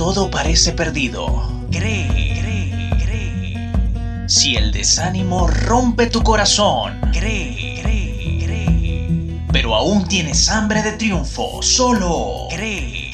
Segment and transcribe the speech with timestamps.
[0.00, 1.26] todo parece perdido,
[1.70, 2.08] cree,
[2.40, 4.28] cree, cree.
[4.30, 9.46] Si el desánimo rompe tu corazón, cree, cree, cree.
[9.52, 13.10] Pero aún tienes hambre de triunfo, solo cree.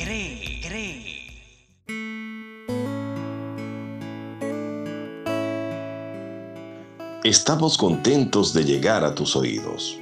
[7.25, 9.99] Estamos contentos de llegar a tus oídos.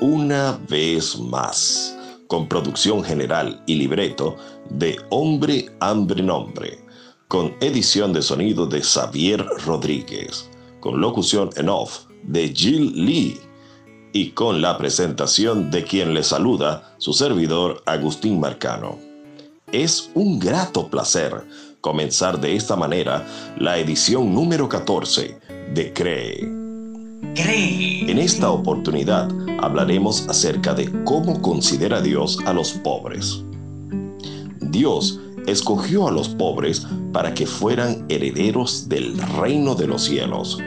[0.00, 1.97] Una vez más
[2.28, 4.36] con producción general y libreto
[4.70, 6.78] de Hombre, Hambre, Nombre,
[7.26, 10.48] con edición de sonido de Xavier Rodríguez,
[10.80, 13.40] con locución en off de Jill Lee
[14.12, 18.98] y con la presentación de quien le saluda, su servidor Agustín Marcano.
[19.72, 21.44] Es un grato placer
[21.80, 23.26] comenzar de esta manera
[23.58, 25.38] la edición número 14
[25.74, 26.58] de CREE.
[27.34, 28.10] Cree.
[28.10, 33.42] En esta oportunidad hablaremos acerca de cómo considera Dios a los pobres.
[34.60, 40.58] Dios escogió a los pobres para que fueran herederos del reino de los cielos.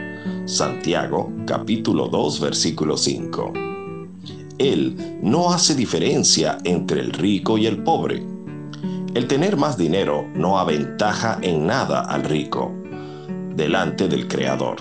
[0.45, 3.53] Santiago capítulo 2 versículo 5.
[4.57, 8.25] Él no hace diferencia entre el rico y el pobre.
[9.13, 12.73] El tener más dinero no aventaja en nada al rico
[13.55, 14.77] delante del Creador.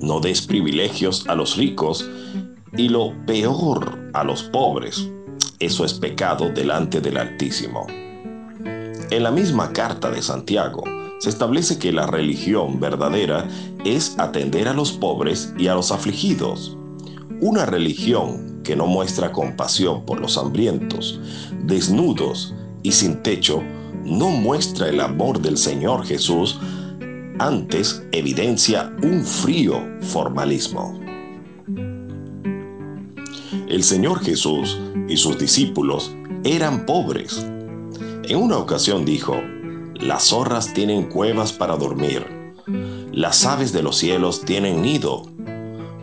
[0.00, 2.08] No des privilegios a los ricos
[2.76, 5.08] y lo peor a los pobres.
[5.60, 7.86] Eso es pecado delante del Altísimo.
[9.10, 10.82] En la misma carta de Santiago
[11.20, 13.46] se establece que la religión verdadera
[13.84, 16.76] es atender a los pobres y a los afligidos.
[17.40, 21.20] Una religión que no muestra compasión por los hambrientos,
[21.64, 23.62] desnudos y sin techo,
[24.04, 26.58] no muestra el amor del Señor Jesús,
[27.38, 31.03] antes evidencia un frío formalismo.
[33.74, 37.44] El Señor Jesús y sus discípulos eran pobres.
[38.22, 39.34] En una ocasión dijo,
[39.96, 42.24] las zorras tienen cuevas para dormir,
[43.10, 45.22] las aves de los cielos tienen nido,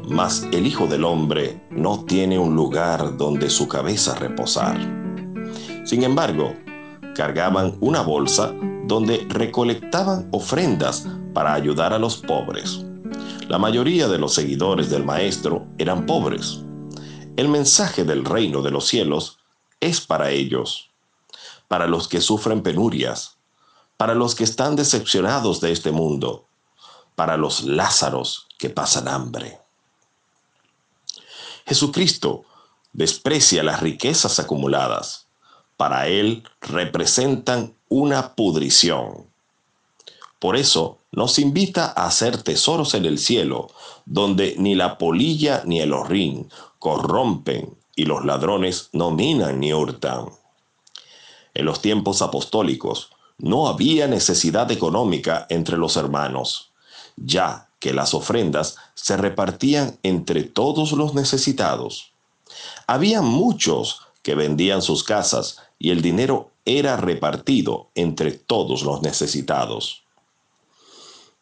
[0.09, 4.77] mas el Hijo del Hombre no tiene un lugar donde su cabeza reposar.
[5.85, 6.53] Sin embargo,
[7.15, 8.53] cargaban una bolsa
[8.85, 12.85] donde recolectaban ofrendas para ayudar a los pobres.
[13.47, 16.65] La mayoría de los seguidores del Maestro eran pobres.
[17.37, 19.39] El mensaje del reino de los cielos
[19.79, 20.89] es para ellos,
[21.67, 23.37] para los que sufren penurias,
[23.97, 26.45] para los que están decepcionados de este mundo,
[27.15, 29.59] para los Lázaros que pasan hambre.
[31.65, 32.43] Jesucristo
[32.91, 35.27] desprecia las riquezas acumuladas.
[35.77, 39.30] Para Él representan una pudrición.
[40.41, 43.69] Por eso nos invita a hacer tesoros en el cielo,
[44.07, 50.29] donde ni la polilla ni el horrín corrompen y los ladrones no minan ni hurtan.
[51.53, 56.71] En los tiempos apostólicos no había necesidad económica entre los hermanos,
[57.17, 62.13] ya que las ofrendas se repartían entre todos los necesitados.
[62.87, 70.01] Había muchos que vendían sus casas y el dinero era repartido entre todos los necesitados.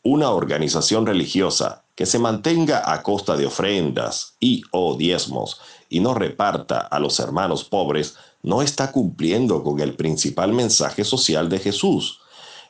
[0.03, 6.13] Una organización religiosa que se mantenga a costa de ofrendas y o diezmos y no
[6.13, 12.21] reparta a los hermanos pobres, no está cumpliendo con el principal mensaje social de Jesús,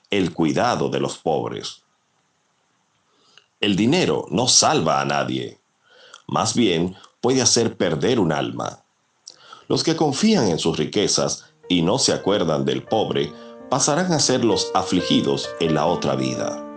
[0.10, 1.84] el cuidado de los pobres.
[3.60, 5.60] El dinero no salva a nadie,
[6.26, 8.84] más bien puede hacer perder un alma.
[9.68, 13.32] Los que confían en sus riquezas y no se acuerdan del pobre
[13.70, 16.69] pasarán a ser los afligidos en la otra vida.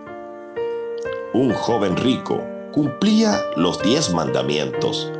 [1.33, 2.39] Un joven rico
[2.71, 5.11] cumplía los diez mandamientos,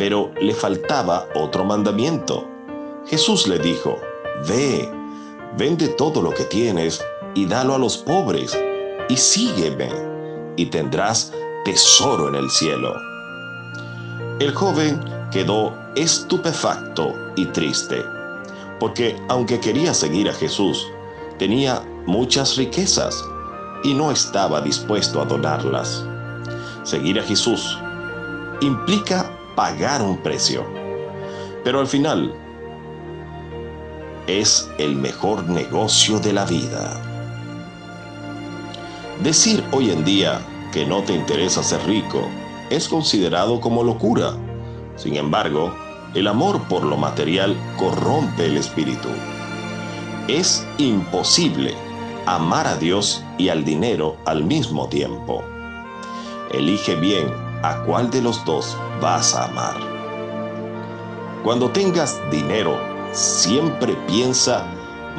[0.00, 2.44] pero le faltaba otro mandamiento.
[3.06, 3.96] Jesús le dijo,
[4.48, 4.90] Ve,
[5.56, 7.00] vende todo lo que tienes
[7.34, 8.58] y dalo a los pobres,
[9.08, 9.90] y sígueme,
[10.56, 11.32] y tendrás
[11.64, 12.92] tesoro en el cielo.
[14.40, 14.98] El joven
[15.30, 18.02] quedó estupefacto y triste,
[18.80, 20.84] porque aunque quería seguir a Jesús,
[21.38, 23.24] tenía muchas riquezas
[23.84, 26.04] y no estaba dispuesto a donarlas.
[26.82, 27.78] Seguir a Jesús
[28.60, 30.66] implica pagar un precio,
[31.62, 32.34] pero al final
[34.26, 37.00] es el mejor negocio de la vida.
[39.22, 40.40] Decir hoy en día
[40.72, 42.26] que no te interesa ser rico
[42.70, 44.32] es considerado como locura.
[44.96, 45.74] Sin embargo,
[46.14, 49.08] el amor por lo material corrompe el espíritu.
[50.26, 51.83] Es imposible
[52.26, 55.42] amar a Dios y al dinero al mismo tiempo.
[56.52, 57.26] Elige bien
[57.62, 59.76] a cuál de los dos vas a amar.
[61.42, 62.78] Cuando tengas dinero,
[63.12, 64.66] siempre piensa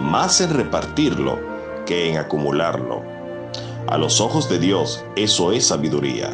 [0.01, 1.37] más en repartirlo
[1.85, 3.03] que en acumularlo.
[3.87, 6.31] A los ojos de Dios eso es sabiduría.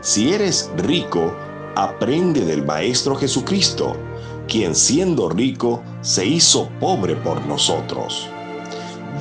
[0.00, 1.32] Si eres rico,
[1.76, 3.96] aprende del Maestro Jesucristo,
[4.48, 8.28] quien siendo rico se hizo pobre por nosotros.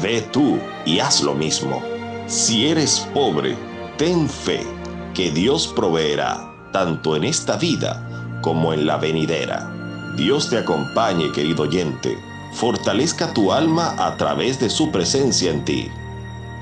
[0.02, 1.82] Ve tú y haz lo mismo.
[2.28, 3.56] Si eres pobre,
[3.98, 4.66] ten fe
[5.14, 9.72] que Dios proveerá tanto en esta vida como en la venidera.
[10.18, 12.18] Dios te acompañe, querido oyente,
[12.54, 15.90] fortalezca tu alma a través de su presencia en ti.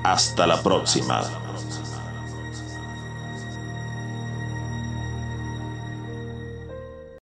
[0.02, 1.43] Hasta la próxima.